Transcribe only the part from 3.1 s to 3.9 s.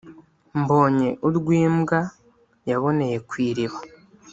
kw'iriba